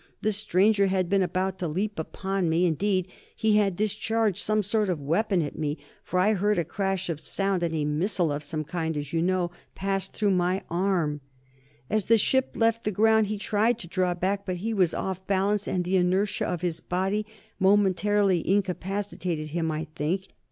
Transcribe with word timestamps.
The 0.23 0.33
stranger 0.33 0.87
had 0.87 1.09
been 1.11 1.21
about 1.21 1.59
to 1.59 1.67
leap 1.67 1.99
upon 1.99 2.49
me; 2.49 2.65
indeed, 2.65 3.07
he 3.35 3.57
had 3.57 3.75
discharged 3.75 4.39
some 4.43 4.63
sort 4.63 4.89
of 4.89 4.99
weapon 4.99 5.43
at 5.43 5.59
me, 5.59 5.77
for 6.03 6.19
I 6.19 6.33
heard 6.33 6.57
a 6.57 6.65
crash 6.65 7.07
of 7.07 7.19
sound, 7.19 7.61
and 7.61 7.75
a 7.75 7.85
missile 7.85 8.31
of 8.31 8.43
some 8.43 8.63
kind, 8.63 8.97
as 8.97 9.13
you 9.13 9.21
know, 9.21 9.51
passed 9.75 10.13
through 10.13 10.31
my 10.31 10.53
left 10.55 10.65
arm. 10.71 11.21
"As 11.87 12.07
the 12.07 12.17
ship 12.17 12.53
left 12.55 12.83
the 12.83 12.89
ground, 12.89 13.27
he 13.27 13.37
tried 13.37 13.77
to 13.77 13.87
draw 13.87 14.15
back, 14.15 14.43
but 14.43 14.57
he 14.57 14.73
was 14.73 14.95
off 14.95 15.27
balance, 15.27 15.67
and 15.67 15.83
the 15.83 15.97
inertia 15.97 16.47
of 16.47 16.61
his 16.61 16.79
body 16.79 17.23
momentarily 17.59 18.41
incapacitated 18.49 19.49
him, 19.49 19.69
I 19.69 19.85
think. 19.95 20.29